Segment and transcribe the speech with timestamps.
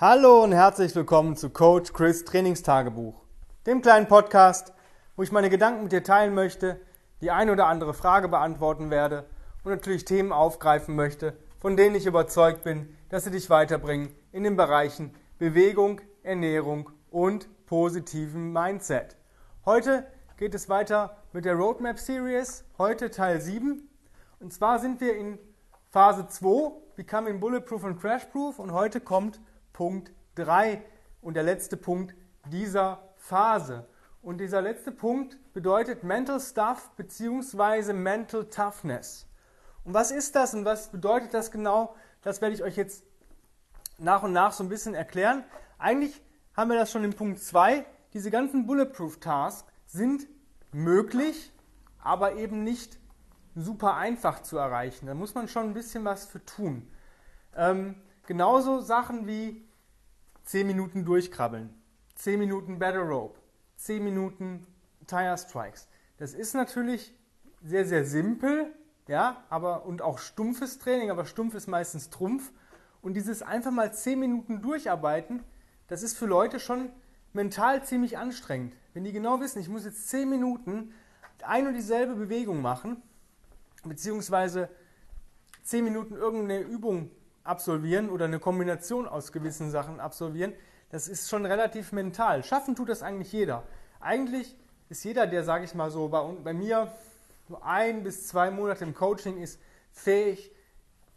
[0.00, 3.14] Hallo und herzlich willkommen zu Coach Chris Trainingstagebuch,
[3.64, 4.72] dem kleinen Podcast,
[5.14, 6.80] wo ich meine Gedanken mit dir teilen möchte,
[7.20, 9.24] die eine oder andere Frage beantworten werde
[9.62, 14.42] und natürlich Themen aufgreifen möchte, von denen ich überzeugt bin, dass sie dich weiterbringen in
[14.42, 19.16] den Bereichen Bewegung, Ernährung und positiven Mindset.
[19.64, 20.04] Heute
[20.38, 23.88] geht es weiter mit der Roadmap Series, heute Teil 7.
[24.40, 25.38] Und zwar sind wir in
[25.92, 29.38] Phase 2, Becoming Bulletproof und Crashproof und heute kommt
[29.74, 30.82] Punkt 3
[31.20, 32.14] und der letzte Punkt
[32.46, 33.86] dieser Phase.
[34.22, 37.92] Und dieser letzte Punkt bedeutet Mental Stuff bzw.
[37.92, 39.26] Mental Toughness.
[39.84, 41.94] Und was ist das und was bedeutet das genau?
[42.22, 43.04] Das werde ich euch jetzt
[43.98, 45.44] nach und nach so ein bisschen erklären.
[45.78, 46.22] Eigentlich
[46.56, 47.84] haben wir das schon in Punkt 2.
[48.14, 50.26] Diese ganzen Bulletproof Tasks sind
[50.72, 51.52] möglich,
[51.98, 52.98] aber eben nicht
[53.54, 55.06] super einfach zu erreichen.
[55.06, 56.88] Da muss man schon ein bisschen was für tun.
[57.56, 59.64] Ähm, genauso Sachen wie
[60.44, 61.70] 10 Minuten durchkrabbeln,
[62.16, 63.38] 10 Minuten Battle Rope,
[63.76, 64.66] 10 Minuten
[65.06, 65.88] Tire Strikes.
[66.18, 67.14] Das ist natürlich
[67.62, 68.74] sehr, sehr simpel,
[69.06, 72.52] ja, aber und auch stumpfes Training, aber stumpf ist meistens Trumpf.
[73.02, 75.42] Und dieses einfach mal 10 Minuten durcharbeiten,
[75.88, 76.90] das ist für Leute schon
[77.34, 78.74] mental ziemlich anstrengend.
[78.94, 80.94] Wenn die genau wissen, ich muss jetzt 10 Minuten
[81.42, 83.02] ein und dieselbe Bewegung machen,
[83.84, 84.70] beziehungsweise
[85.64, 87.10] 10 Minuten irgendeine Übung
[87.44, 90.52] absolvieren oder eine Kombination aus gewissen Sachen absolvieren,
[90.90, 92.42] das ist schon relativ mental.
[92.42, 93.64] Schaffen tut das eigentlich jeder.
[94.00, 94.56] Eigentlich
[94.88, 96.92] ist jeder, der, sage ich mal so, bei, bei mir
[97.48, 99.60] so ein bis zwei Monate im Coaching ist,
[99.92, 100.50] fähig,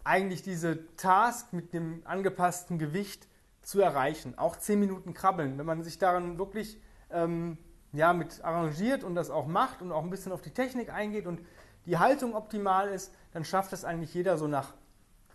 [0.03, 3.27] eigentlich diese Task mit dem angepassten Gewicht
[3.61, 4.37] zu erreichen.
[4.37, 7.57] Auch zehn Minuten krabbeln, wenn man sich daran wirklich ähm,
[7.91, 11.27] ja, mit arrangiert und das auch macht und auch ein bisschen auf die Technik eingeht
[11.27, 11.41] und
[11.85, 14.73] die Haltung optimal ist, dann schafft das eigentlich jeder so nach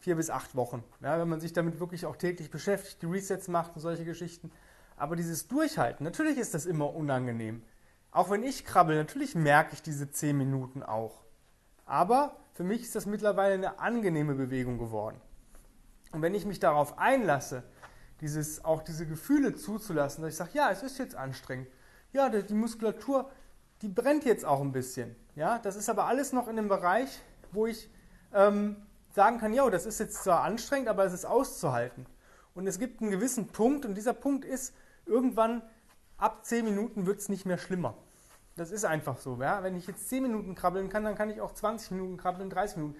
[0.02, 0.82] vier bis acht Wochen.
[1.00, 4.50] Ja, wenn man sich damit wirklich auch täglich beschäftigt, die Resets macht und solche Geschichten.
[4.96, 7.62] Aber dieses Durchhalten, natürlich ist das immer unangenehm.
[8.10, 11.24] Auch wenn ich krabbel, natürlich merke ich diese zehn Minuten auch.
[11.86, 15.20] Aber für mich ist das mittlerweile eine angenehme Bewegung geworden.
[16.10, 17.62] Und wenn ich mich darauf einlasse,
[18.20, 21.68] dieses, auch diese Gefühle zuzulassen, dass ich sage, ja, es ist jetzt anstrengend.
[22.12, 23.30] Ja, die Muskulatur,
[23.82, 25.14] die brennt jetzt auch ein bisschen.
[25.36, 27.20] Ja, das ist aber alles noch in dem Bereich,
[27.52, 27.88] wo ich
[28.34, 28.76] ähm,
[29.12, 32.06] sagen kann, ja, das ist jetzt zwar anstrengend, aber es ist auszuhalten.
[32.54, 34.74] Und es gibt einen gewissen Punkt und dieser Punkt ist,
[35.06, 35.62] irgendwann
[36.16, 37.94] ab 10 Minuten wird es nicht mehr schlimmer.
[38.56, 39.38] Das ist einfach so.
[39.40, 39.62] Ja?
[39.62, 42.76] Wenn ich jetzt 10 Minuten krabbeln kann, dann kann ich auch 20 Minuten krabbeln, 30
[42.76, 42.96] Minuten.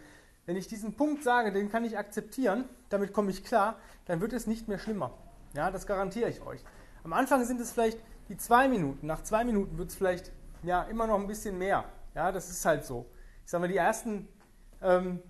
[0.47, 4.33] Wenn ich diesen Punkt sage, den kann ich akzeptieren, damit komme ich klar, dann wird
[4.33, 5.13] es nicht mehr schlimmer.
[5.55, 6.65] Ja, das garantiere ich euch.
[7.05, 9.07] Am Anfang sind es vielleicht die zwei Minuten.
[9.07, 11.85] Nach zwei Minuten wird es vielleicht ja, immer noch ein bisschen mehr.
[12.15, 13.07] Ja, das ist halt so.
[13.45, 14.29] Ich sage mal, die ersten
[14.81, 15.23] ähm,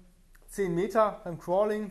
[0.52, 1.90] 10 Meter beim Crawling,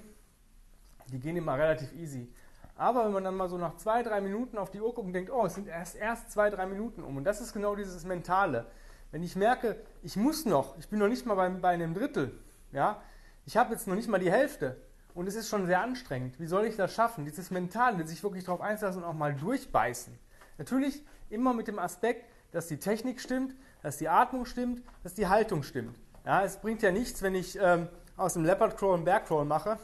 [1.12, 2.32] die gehen immer relativ easy.
[2.76, 5.14] Aber wenn man dann mal so nach zwei, drei Minuten auf die Uhr guckt und
[5.14, 7.18] denkt, oh, es sind erst, erst zwei, drei Minuten um.
[7.18, 8.68] Und das ist genau dieses Mentale.
[9.10, 12.40] Wenn ich merke, ich muss noch, ich bin noch nicht mal bei, bei einem Drittel,
[12.72, 13.02] ja,
[13.46, 14.78] ich habe jetzt noch nicht mal die Hälfte
[15.16, 16.40] und es ist schon sehr anstrengend.
[16.40, 17.26] Wie soll ich das schaffen?
[17.26, 20.18] Dieses Mentale, sich wirklich darauf einzulassen und auch mal durchbeißen.
[20.60, 25.28] Natürlich immer mit dem Aspekt, dass die Technik stimmt, dass die Atmung stimmt, dass die
[25.28, 25.98] Haltung stimmt.
[26.26, 27.88] Ja, es bringt ja nichts, wenn ich ähm,
[28.22, 29.78] aus dem Leopard Crawl einen Crawl mache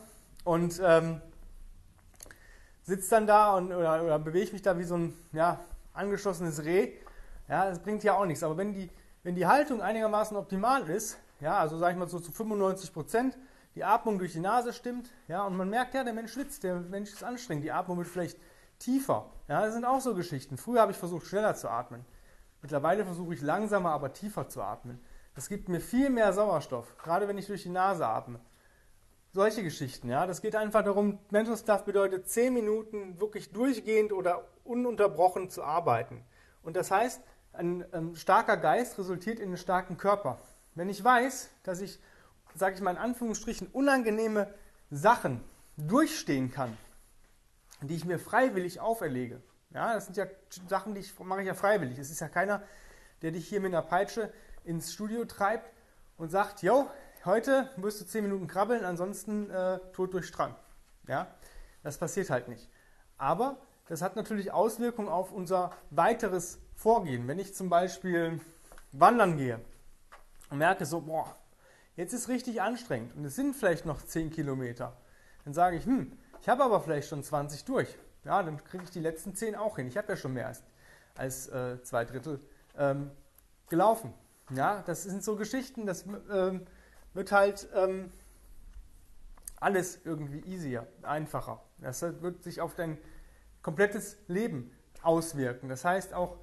[0.43, 1.21] und ähm,
[2.83, 5.59] sitze dann da und, oder, oder bewege mich da wie so ein ja,
[5.93, 6.93] angeschossenes Reh.
[7.49, 8.43] Ja, das bringt ja auch nichts.
[8.43, 8.89] Aber wenn die,
[9.23, 13.37] wenn die Haltung einigermaßen optimal ist, ja, also sage ich mal so zu 95 Prozent,
[13.75, 16.75] die Atmung durch die Nase stimmt, ja, und man merkt ja, der Mensch schwitzt, der
[16.75, 18.39] Mensch ist anstrengend, die Atmung wird vielleicht
[18.79, 19.29] tiefer.
[19.47, 20.57] Ja, das sind auch so Geschichten.
[20.57, 22.05] Früher habe ich versucht, schneller zu atmen.
[22.61, 24.99] Mittlerweile versuche ich langsamer, aber tiefer zu atmen.
[25.37, 28.39] Das gibt mir viel mehr Sauerstoff, gerade wenn ich durch die Nase atme.
[29.33, 30.25] Solche Geschichten, ja.
[30.25, 36.25] Das geht einfach darum, Mental Stuff bedeutet 10 Minuten wirklich durchgehend oder ununterbrochen zu arbeiten.
[36.63, 37.21] Und das heißt,
[37.53, 40.39] ein, ein starker Geist resultiert in einen starken Körper.
[40.73, 41.99] Wenn ich weiß, dass ich,
[42.55, 44.51] sage ich mal in Anführungsstrichen, unangenehme
[44.89, 45.43] Sachen
[45.77, 46.75] durchstehen kann,
[47.81, 50.25] die ich mir freiwillig auferlege, ja, das sind ja
[50.67, 51.99] Sachen, die ich mache ich ja freiwillig.
[51.99, 52.63] Es ist ja keiner,
[53.21, 54.33] der dich hier mit einer Peitsche
[54.67, 55.71] ins Studio treibt
[56.17, 56.89] und sagt, yo,
[57.25, 60.55] heute wirst du 10 Minuten krabbeln, ansonsten äh, tot durch Strang.
[61.07, 61.27] Ja,
[61.83, 62.69] das passiert halt nicht.
[63.17, 67.27] Aber das hat natürlich Auswirkungen auf unser weiteres Vorgehen.
[67.27, 68.41] Wenn ich zum Beispiel
[68.91, 69.59] wandern gehe
[70.49, 71.35] und merke so, boah,
[71.95, 74.97] jetzt ist richtig anstrengend und es sind vielleicht noch 10 Kilometer,
[75.45, 76.11] dann sage ich, hm,
[76.41, 77.97] ich habe aber vielleicht schon 20 durch.
[78.25, 79.87] Ja, dann kriege ich die letzten 10 auch hin.
[79.87, 80.61] Ich habe ja schon mehr als,
[81.15, 82.41] als äh, zwei Drittel
[82.77, 83.11] ähm,
[83.69, 84.13] gelaufen.
[84.49, 86.65] Ja, das sind so Geschichten, das ähm,
[87.13, 88.11] wird halt ähm,
[89.59, 91.61] alles irgendwie easier, einfacher.
[91.79, 92.97] Das wird sich auf dein
[93.61, 94.71] komplettes Leben
[95.01, 95.67] auswirken.
[95.67, 96.37] Das heißt auch,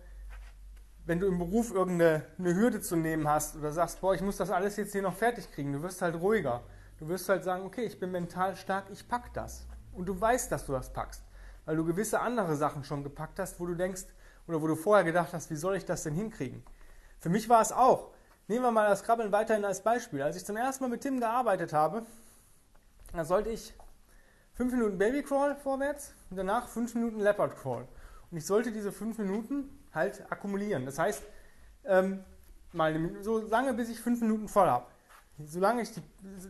[1.07, 4.51] wenn du im Beruf irgendeine Hürde zu nehmen hast oder sagst, boah, ich muss das
[4.51, 6.63] alles jetzt hier noch fertig kriegen, du wirst halt ruhiger.
[6.99, 9.67] Du wirst halt sagen, okay, ich bin mental stark, ich pack das.
[9.93, 11.23] Und du weißt, dass du das packst,
[11.65, 14.05] weil du gewisse andere Sachen schon gepackt hast, wo du denkst
[14.47, 16.63] oder wo du vorher gedacht hast, wie soll ich das denn hinkriegen?
[17.25, 18.11] Für mich war es auch.
[18.49, 20.21] Nehmen wir mal das Krabbeln weiterhin als Beispiel.
[20.21, 22.05] Als ich zum ersten Mal mit Tim gearbeitet habe,
[23.15, 23.73] da sollte ich
[24.53, 27.89] fünf Minuten Babycrawl vorwärts und danach fünf Minuten Leopard Crawl.
[28.31, 30.85] Und ich sollte diese fünf Minuten halt akkumulieren.
[30.85, 31.23] Das heißt,
[31.87, 32.23] ähm,
[32.73, 34.85] mal so lange, bis ich fünf Minuten voll habe.
[35.39, 36.03] Solange ich die,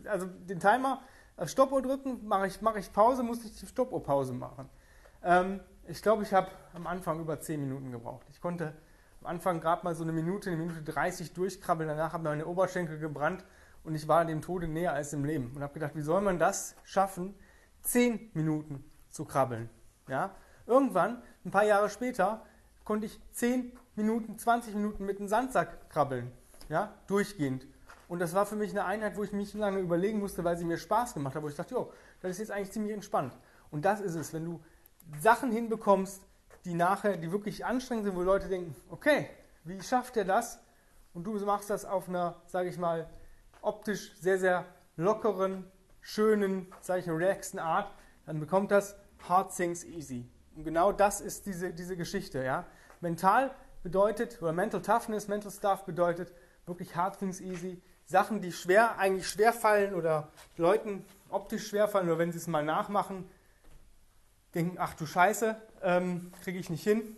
[0.09, 0.99] also den Timer
[1.37, 4.69] auf Stoppuhr drücken, mache ich, mache ich Pause, muss ich die Stoppuhr Pause machen.
[5.23, 8.25] Ähm, ich glaube, ich habe am Anfang über zehn Minuten gebraucht.
[8.29, 8.73] Ich konnte
[9.25, 11.89] am Anfang gerade mal so eine Minute, eine Minute 30 durchkrabbeln.
[11.89, 13.43] Danach haben meine Oberschenkel gebrannt
[13.83, 15.51] und ich war dem Tode näher als im Leben.
[15.55, 17.33] Und habe gedacht, wie soll man das schaffen,
[17.81, 19.69] zehn Minuten zu krabbeln?
[20.07, 20.35] Ja?
[20.67, 22.45] Irgendwann, ein paar Jahre später,
[22.83, 26.31] konnte ich 10 Minuten, 20 Minuten mit einem Sandsack krabbeln.
[26.69, 26.93] Ja?
[27.07, 27.65] Durchgehend.
[28.07, 30.65] Und das war für mich eine Einheit, wo ich mich lange überlegen musste, weil sie
[30.65, 31.91] mir Spaß gemacht hat, wo ich dachte, jo,
[32.21, 33.35] das ist jetzt eigentlich ziemlich entspannt.
[33.71, 34.61] Und das ist es, wenn du
[35.19, 36.21] Sachen hinbekommst,
[36.65, 39.29] die nachher, die wirklich anstrengend sind, wo Leute denken, okay,
[39.63, 40.59] wie schafft er das?
[41.13, 43.07] Und du machst das auf einer, sage ich mal,
[43.61, 44.65] optisch sehr, sehr
[44.97, 45.69] lockeren,
[46.01, 47.93] schönen, sage ich relaxten Art,
[48.25, 48.95] dann bekommt das
[49.29, 50.27] Hard Things Easy.
[50.55, 52.43] Und genau das ist diese, diese Geschichte.
[52.43, 52.65] Ja?
[53.01, 53.51] Mental
[53.83, 56.33] bedeutet, oder Mental Toughness, Mental Stuff bedeutet
[56.65, 57.81] wirklich Hard Things Easy.
[58.05, 62.47] Sachen, die schwer, eigentlich schwer fallen oder Leuten optisch schwer fallen, oder wenn sie es
[62.47, 63.27] mal nachmachen,
[64.55, 67.15] denken, ach du Scheiße, ähm, kriege ich nicht hin.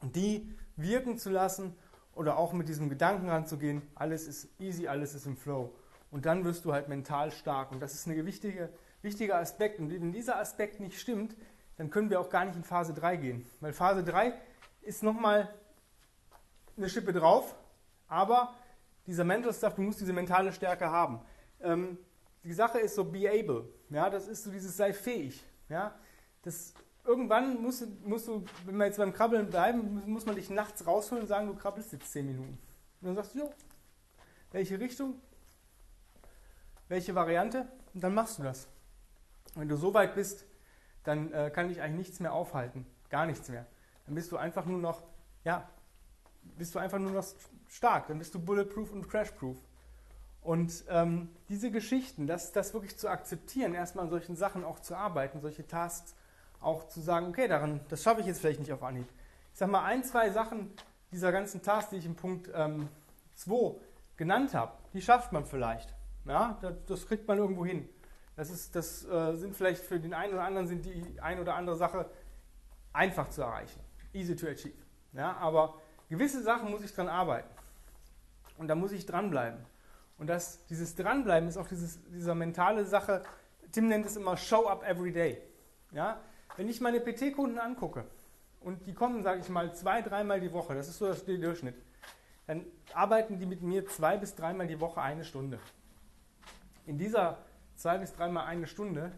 [0.00, 1.76] Und die wirken zu lassen
[2.14, 5.74] oder auch mit diesem Gedanken ranzugehen, alles ist easy, alles ist im Flow.
[6.10, 7.72] Und dann wirst du halt mental stark.
[7.72, 8.70] Und das ist ein wichtige,
[9.02, 9.78] wichtiger Aspekt.
[9.80, 11.36] Und wenn dieser Aspekt nicht stimmt,
[11.76, 13.46] dann können wir auch gar nicht in Phase 3 gehen.
[13.60, 14.32] Weil Phase 3
[14.82, 15.52] ist nochmal
[16.76, 17.54] eine Schippe drauf,
[18.08, 18.54] aber
[19.06, 21.20] dieser Mental Stuff, du musst diese mentale Stärke haben.
[21.60, 21.98] Ähm,
[22.42, 23.68] die Sache ist so be able.
[23.90, 25.44] Ja, das ist so dieses sei fähig.
[25.68, 25.94] Ja,
[26.44, 26.74] das,
[27.04, 30.86] irgendwann musst du, musst du, wenn wir jetzt beim Krabbeln bleiben, muss man dich nachts
[30.86, 32.58] rausholen und sagen, du krabbelst jetzt 10 Minuten.
[33.00, 33.50] Und dann sagst du, jo,
[34.52, 35.14] welche Richtung,
[36.88, 38.68] welche Variante, und dann machst du das.
[39.54, 40.44] Wenn du so weit bist,
[41.04, 42.86] dann äh, kann dich eigentlich nichts mehr aufhalten.
[43.10, 43.66] Gar nichts mehr.
[44.06, 45.02] Dann bist du einfach nur noch,
[45.44, 45.68] ja,
[46.56, 47.26] bist du einfach nur noch
[47.68, 48.08] stark.
[48.08, 49.56] Dann bist du bulletproof und crashproof.
[50.42, 54.94] Und ähm, diese Geschichten, das, das wirklich zu akzeptieren, erstmal an solchen Sachen auch zu
[54.94, 56.14] arbeiten, solche Tasks
[56.64, 59.06] auch zu sagen, okay, daran, das schaffe ich jetzt vielleicht nicht auf Anhieb.
[59.52, 60.72] Ich sage mal, ein, zwei Sachen
[61.12, 63.74] dieser ganzen Tasks, die ich im Punkt 2 ähm,
[64.16, 65.94] genannt habe, die schafft man vielleicht.
[66.24, 67.88] Ja, das, das kriegt man irgendwo hin.
[68.36, 71.54] Das, ist, das äh, sind vielleicht für den einen oder anderen sind die ein oder
[71.54, 72.10] andere Sache
[72.92, 73.80] einfach zu erreichen.
[74.12, 74.74] Easy to achieve.
[75.12, 77.48] Ja, aber gewisse Sachen muss ich dran arbeiten.
[78.58, 79.64] Und da muss ich dranbleiben.
[80.18, 83.22] Und das, dieses Dranbleiben ist auch dieses, diese mentale Sache,
[83.72, 85.42] Tim nennt es immer Show up every day.
[85.92, 86.20] Ja?
[86.56, 88.04] Wenn ich meine PT-Kunden angucke
[88.60, 91.74] und die kommen, sage ich mal, zwei, dreimal die Woche, das ist so der Durchschnitt,
[92.46, 95.58] dann arbeiten die mit mir zwei bis dreimal die Woche eine Stunde.
[96.86, 97.38] In dieser
[97.74, 99.12] zwei bis dreimal eine Stunde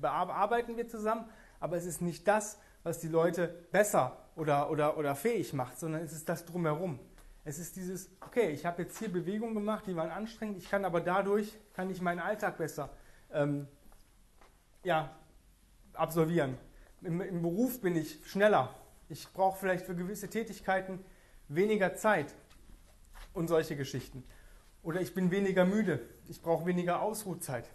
[0.00, 1.28] bearbeiten wir zusammen,
[1.60, 6.02] aber es ist nicht das, was die Leute besser oder, oder, oder fähig macht, sondern
[6.02, 6.98] es ist das drumherum.
[7.44, 10.84] Es ist dieses, okay, ich habe jetzt hier Bewegungen gemacht, die waren anstrengend, ich kann
[10.84, 12.90] aber dadurch, kann ich meinen Alltag besser
[13.32, 13.68] ähm,
[14.84, 15.14] ja,
[15.94, 16.56] absolvieren.
[17.04, 18.74] Im, Im Beruf bin ich schneller.
[19.08, 21.04] Ich brauche vielleicht für gewisse Tätigkeiten
[21.48, 22.34] weniger Zeit
[23.32, 24.24] und solche Geschichten.
[24.82, 27.68] Oder ich bin weniger müde, ich brauche weniger Ausruhzeit.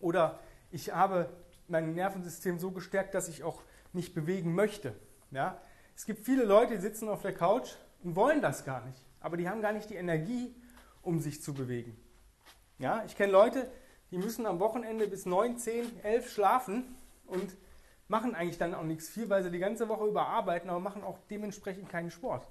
[0.00, 0.38] Oder
[0.70, 1.30] ich habe
[1.68, 3.62] mein Nervensystem so gestärkt, dass ich auch
[3.92, 4.94] nicht bewegen möchte.
[5.30, 5.60] Ja?
[5.96, 7.70] Es gibt viele Leute, die sitzen auf der Couch
[8.02, 9.00] und wollen das gar nicht.
[9.20, 10.54] Aber die haben gar nicht die Energie,
[11.00, 11.96] um sich zu bewegen.
[12.78, 13.02] Ja?
[13.06, 13.70] Ich kenne Leute,
[14.10, 17.56] die müssen am Wochenende bis 9, 10, 11 schlafen und
[18.14, 21.02] machen eigentlich dann auch nichts viel, weil sie die ganze Woche über arbeiten, aber machen
[21.02, 22.46] auch dementsprechend keinen Sport.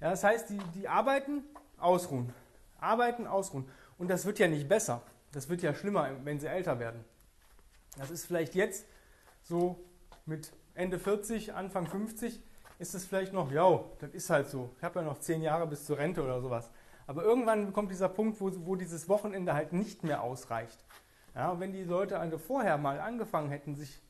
[0.00, 1.44] Ja, das heißt, die, die arbeiten,
[1.78, 2.34] ausruhen.
[2.80, 3.68] Arbeiten, ausruhen.
[3.98, 5.00] Und das wird ja nicht besser.
[5.30, 7.04] Das wird ja schlimmer, wenn sie älter werden.
[7.98, 8.84] Das ist vielleicht jetzt
[9.42, 9.78] so
[10.26, 12.42] mit Ende 40, Anfang 50,
[12.80, 14.74] ist es vielleicht noch, ja, das ist halt so.
[14.78, 16.68] Ich habe ja noch zehn Jahre bis zur Rente oder sowas.
[17.06, 20.84] Aber irgendwann kommt dieser Punkt, wo, wo dieses Wochenende halt nicht mehr ausreicht.
[21.36, 24.00] Ja, wenn die Leute also vorher mal angefangen hätten, sich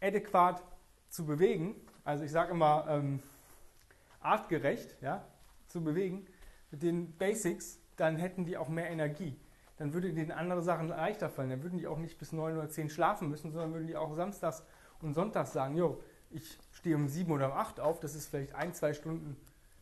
[0.00, 0.62] adäquat
[1.08, 1.74] zu bewegen,
[2.04, 3.20] also ich sage immer ähm,
[4.20, 5.24] artgerecht ja,
[5.68, 6.26] zu bewegen,
[6.70, 9.36] mit den Basics, dann hätten die auch mehr Energie
[9.76, 11.50] dann würde denen andere Sachen leichter fallen.
[11.50, 14.14] Dann würden die auch nicht bis 9 oder 10 schlafen müssen, sondern würden die auch
[14.14, 14.62] samstags
[15.00, 18.54] und sonntags sagen, jo, ich stehe um sieben oder um acht auf, das ist vielleicht
[18.54, 19.36] ein, zwei Stunden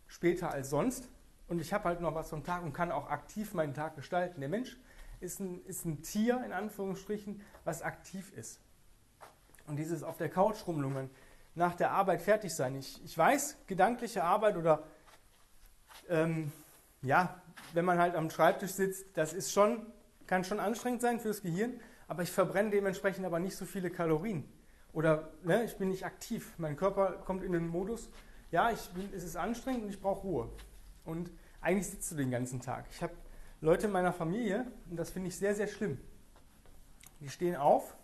[0.06, 1.08] später als sonst
[1.48, 4.40] und ich habe halt noch was vom Tag und kann auch aktiv meinen Tag gestalten.
[4.40, 4.76] Der Mensch
[5.20, 8.60] ist ein, ist ein Tier, in Anführungsstrichen, was aktiv ist.
[9.66, 11.10] Und dieses auf der Couch rumlungern,
[11.54, 12.76] nach der Arbeit fertig sein.
[12.76, 14.82] Ich, ich weiß, gedankliche Arbeit oder
[16.08, 16.52] ähm,
[17.02, 17.40] ja,
[17.72, 19.86] wenn man halt am Schreibtisch sitzt, das ist schon,
[20.26, 24.48] kann schon anstrengend sein fürs Gehirn, aber ich verbrenne dementsprechend aber nicht so viele Kalorien.
[24.92, 26.52] Oder ne, ich bin nicht aktiv.
[26.56, 28.10] Mein Körper kommt in den Modus,
[28.50, 30.48] ja, ich bin, es ist anstrengend und ich brauche Ruhe.
[31.04, 31.30] Und
[31.60, 32.86] eigentlich sitzt du den ganzen Tag.
[32.90, 33.12] Ich habe
[33.60, 35.98] Leute in meiner Familie, und das finde ich sehr, sehr schlimm.
[37.20, 37.96] Die stehen auf,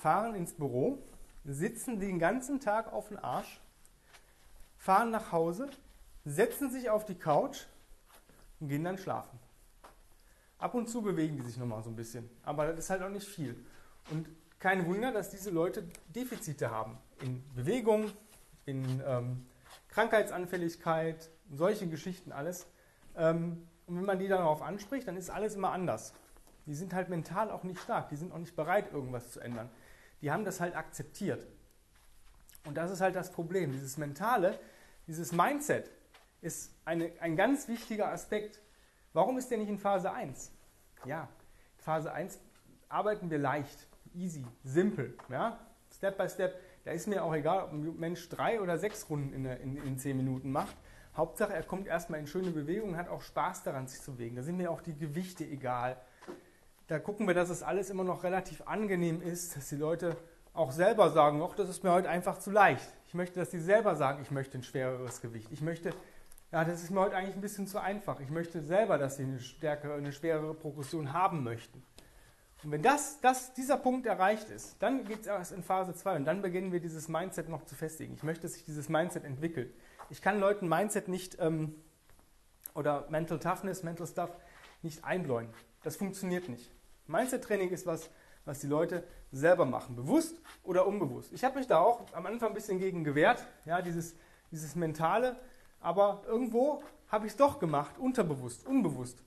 [0.00, 0.98] fahren ins Büro,
[1.44, 3.60] sitzen den ganzen Tag auf den Arsch,
[4.78, 5.68] fahren nach Hause,
[6.24, 7.66] setzen sich auf die Couch
[8.60, 9.38] und gehen dann schlafen.
[10.58, 13.10] Ab und zu bewegen die sich nochmal so ein bisschen, aber das ist halt auch
[13.10, 13.62] nicht viel.
[14.10, 14.26] Und
[14.58, 18.10] kein Wunder, dass diese Leute Defizite haben in Bewegung,
[18.64, 19.46] in ähm,
[19.88, 22.66] Krankheitsanfälligkeit, solche Geschichten alles.
[23.16, 26.14] Ähm, und wenn man die darauf anspricht, dann ist alles immer anders.
[26.66, 29.68] Die sind halt mental auch nicht stark, die sind auch nicht bereit, irgendwas zu ändern.
[30.22, 31.46] Die haben das halt akzeptiert.
[32.66, 33.72] Und das ist halt das Problem.
[33.72, 34.58] Dieses Mentale,
[35.06, 35.90] dieses Mindset
[36.42, 38.60] ist eine, ein ganz wichtiger Aspekt.
[39.12, 40.52] Warum ist der nicht in Phase 1?
[41.04, 41.28] Ja,
[41.78, 42.38] Phase 1
[42.88, 45.58] arbeiten wir leicht, easy, simpel, ja?
[45.92, 46.60] Step by Step.
[46.84, 49.98] Da ist mir auch egal, ob ein Mensch drei oder sechs Runden in, in, in
[49.98, 50.76] zehn Minuten macht.
[51.16, 54.36] Hauptsache, er kommt erstmal in schöne Bewegung hat auch Spaß daran, sich zu bewegen.
[54.36, 55.96] Da sind mir auch die Gewichte egal.
[56.90, 60.16] Da gucken wir, dass es alles immer noch relativ angenehm ist, dass die Leute
[60.52, 62.88] auch selber sagen, ach, das ist mir heute einfach zu leicht.
[63.06, 65.46] Ich möchte, dass die selber sagen, ich möchte ein schwereres Gewicht.
[65.52, 65.90] Ich möchte,
[66.50, 68.18] ja, das ist mir heute eigentlich ein bisschen zu einfach.
[68.18, 71.80] Ich möchte selber, dass sie eine stärkere, eine schwerere Progression haben möchten.
[72.64, 76.16] Und wenn das, das, dieser Punkt erreicht ist, dann geht es erst in Phase 2
[76.16, 78.14] und dann beginnen wir dieses Mindset noch zu festigen.
[78.14, 79.72] Ich möchte, dass sich dieses Mindset entwickelt.
[80.08, 81.72] Ich kann Leuten Mindset nicht ähm,
[82.74, 84.36] oder Mental Toughness, Mental Stuff
[84.82, 85.50] nicht einbläuen.
[85.84, 86.68] Das funktioniert nicht.
[87.10, 88.10] Mindset-Training ist was,
[88.44, 91.32] was die Leute selber machen, bewusst oder unbewusst.
[91.32, 94.14] Ich habe mich da auch am Anfang ein bisschen gegen gewehrt, ja, dieses,
[94.50, 95.36] dieses Mentale,
[95.80, 99.22] aber irgendwo habe ich es doch gemacht, unterbewusst, unbewusst.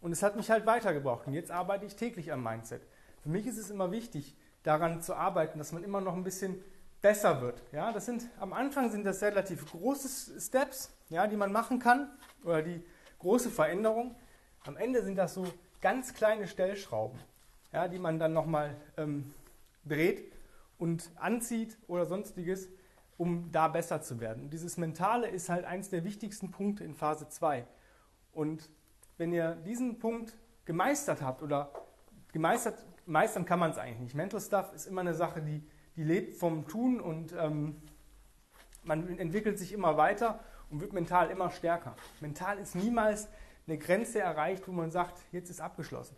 [0.00, 1.26] Und es hat mich halt weitergebracht.
[1.26, 2.82] Und jetzt arbeite ich täglich am Mindset.
[3.22, 6.62] Für mich ist es immer wichtig, daran zu arbeiten, dass man immer noch ein bisschen
[7.00, 7.62] besser wird.
[7.72, 12.10] Ja, das sind, am Anfang sind das relativ große Steps, ja, die man machen kann,
[12.44, 12.84] oder die
[13.18, 14.16] große Veränderung.
[14.64, 15.46] Am Ende sind das so
[15.80, 17.18] ganz kleine Stellschrauben,
[17.72, 19.32] ja, die man dann nochmal ähm,
[19.84, 20.32] dreht
[20.78, 22.68] und anzieht oder sonstiges,
[23.16, 24.44] um da besser zu werden.
[24.44, 27.66] Und dieses Mentale ist halt eins der wichtigsten Punkte in Phase 2.
[28.32, 28.68] Und
[29.16, 31.70] wenn ihr diesen Punkt gemeistert habt oder
[32.32, 34.14] gemeistert, meistern kann man es eigentlich nicht.
[34.14, 35.62] Mental Stuff ist immer eine Sache, die,
[35.96, 37.80] die lebt vom Tun und ähm,
[38.82, 40.40] man entwickelt sich immer weiter
[40.70, 41.96] und wird mental immer stärker.
[42.20, 43.28] Mental ist niemals
[43.66, 46.16] eine Grenze erreicht, wo man sagt, jetzt ist abgeschlossen.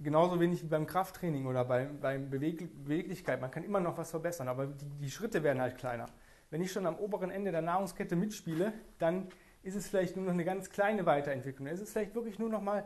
[0.00, 3.40] Genauso wenig wie beim Krafttraining oder bei, bei Beweglichkeit.
[3.40, 6.06] Man kann immer noch was verbessern, aber die, die Schritte werden halt kleiner.
[6.50, 9.28] Wenn ich schon am oberen Ende der Nahrungskette mitspiele, dann
[9.62, 11.66] ist es vielleicht nur noch eine ganz kleine Weiterentwicklung.
[11.66, 12.84] Es ist vielleicht wirklich nur noch mal,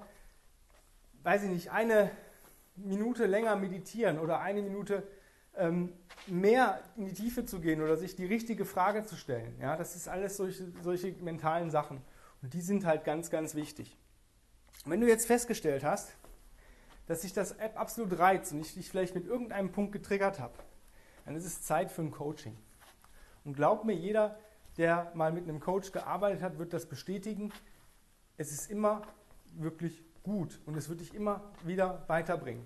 [1.23, 2.11] weiß ich nicht, eine
[2.77, 5.07] Minute länger meditieren oder eine Minute
[5.57, 5.93] ähm,
[6.27, 9.55] mehr in die Tiefe zu gehen oder sich die richtige Frage zu stellen.
[9.61, 12.01] Ja, das ist alles solche, solche mentalen Sachen.
[12.43, 13.97] Und die sind halt ganz, ganz wichtig.
[14.85, 16.13] wenn du jetzt festgestellt hast,
[17.07, 20.55] dass sich das App absolut reizt und ich dich vielleicht mit irgendeinem Punkt getriggert habe,
[21.25, 22.57] dann ist es Zeit für ein Coaching.
[23.45, 24.39] Und glaub mir, jeder,
[24.77, 27.53] der mal mit einem Coach gearbeitet hat, wird das bestätigen.
[28.37, 29.03] Es ist immer
[29.55, 32.65] wirklich gut und es wird dich immer wieder weiterbringen.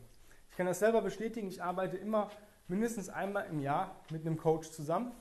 [0.51, 1.49] Ich kann das selber bestätigen.
[1.49, 2.31] Ich arbeite immer
[2.69, 5.13] mindestens einmal im Jahr mit einem Coach zusammen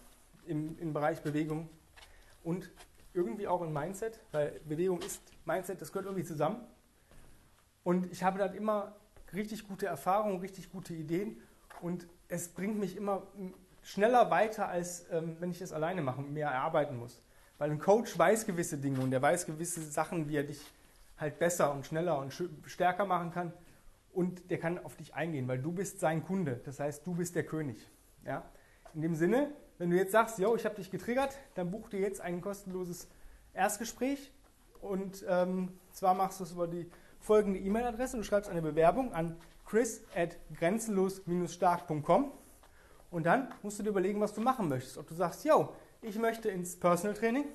[0.45, 1.69] im, im Bereich Bewegung
[2.43, 2.71] und
[3.15, 6.65] irgendwie auch im Mindset, weil Bewegung ist Mindset, das gehört irgendwie zusammen.
[7.83, 8.95] Und ich habe dann immer
[9.33, 11.41] richtig gute Erfahrungen, richtig gute Ideen
[11.81, 13.23] und es bringt mich immer
[13.83, 17.21] schneller weiter, als ähm, wenn ich das alleine mache und mehr erarbeiten muss.
[17.57, 20.59] Weil ein Coach weiß gewisse Dinge und er weiß gewisse Sachen, wie er dich
[21.17, 22.33] halt besser und schneller und
[22.65, 23.53] stärker machen kann
[24.15, 26.61] und der kann auf dich eingehen, weil du bist sein Kunde.
[26.65, 27.77] Das heißt, du bist der König.
[28.25, 28.49] Ja?
[28.93, 31.99] In dem Sinne, wenn du jetzt sagst, yo, ich habe dich getriggert, dann buch dir
[31.99, 33.07] jetzt ein kostenloses
[33.53, 34.31] Erstgespräch
[34.81, 36.89] und ähm, zwar machst du es über die
[37.19, 38.17] folgende E-Mail-Adresse.
[38.17, 42.31] Du schreibst eine Bewerbung an chris at grenzenlos-stark.com
[43.11, 44.97] und dann musst du dir überlegen, was du machen möchtest.
[44.97, 47.45] Ob du sagst, yo, ich möchte ins Personal Training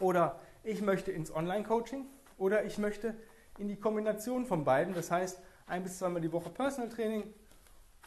[0.00, 3.14] oder ich möchte ins Online-Coaching oder ich möchte
[3.58, 4.94] in die Kombination von beiden.
[4.94, 7.32] Das heißt, ein bis zweimal die Woche Personal Training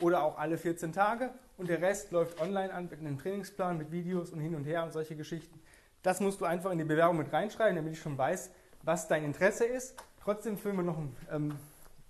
[0.01, 3.91] oder auch alle 14 Tage und der Rest läuft online an mit einem Trainingsplan, mit
[3.91, 5.59] Videos und hin und her und solche Geschichten.
[6.03, 8.51] Das musst du einfach in die Bewerbung mit reinschreiben, damit ich schon weiß,
[8.83, 9.95] was dein Interesse ist.
[10.21, 11.55] Trotzdem führen wir noch ein ähm,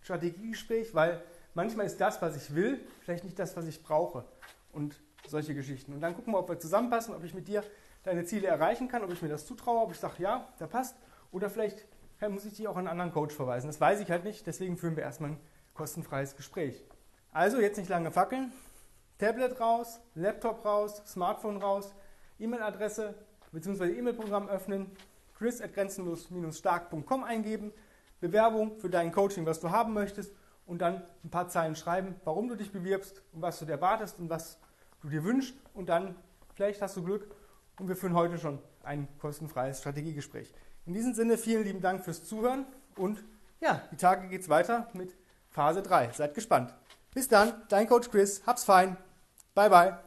[0.01, 1.21] Strategiegespräch, weil
[1.53, 4.25] manchmal ist das, was ich will, vielleicht nicht das, was ich brauche.
[4.73, 5.93] Und solche Geschichten.
[5.93, 7.63] Und dann gucken wir, ob wir zusammenpassen, ob ich mit dir
[8.03, 10.95] deine Ziele erreichen kann, ob ich mir das zutraue, ob ich sage, ja, da passt.
[11.31, 11.85] Oder vielleicht
[12.21, 13.67] ja, muss ich dich auch an einen anderen Coach verweisen.
[13.67, 15.39] Das weiß ich halt nicht, deswegen führen wir erstmal ein
[15.73, 16.83] kostenfreies Gespräch.
[17.31, 18.51] Also jetzt nicht lange fackeln.
[19.17, 21.93] Tablet raus, Laptop raus, Smartphone raus,
[22.39, 23.15] E-Mail-Adresse
[23.51, 23.97] bzw.
[23.97, 24.91] E-Mail-Programm öffnen,
[25.37, 27.71] chris grenzenlos-stark.com eingeben,
[28.19, 30.33] Bewerbung für dein Coaching, was du haben möchtest
[30.65, 34.19] und dann ein paar Zeilen schreiben, warum du dich bewirbst und was du dir erwartest
[34.19, 34.59] und was
[35.01, 36.15] du dir wünschst und dann
[36.53, 37.33] vielleicht hast du Glück
[37.79, 40.53] und wir führen heute schon ein kostenfreies Strategiegespräch.
[40.85, 43.23] In diesem Sinne vielen lieben Dank fürs Zuhören und
[43.59, 45.15] ja, die Tage geht's weiter mit
[45.49, 46.11] Phase 3.
[46.13, 46.73] Seid gespannt.
[47.13, 48.43] Bis dann, dein Coach Chris.
[48.45, 48.97] Hab's fein.
[49.57, 50.06] 拜拜。